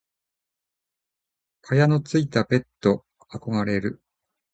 [1.61, 4.01] 蚊帳のついたベット憧れる。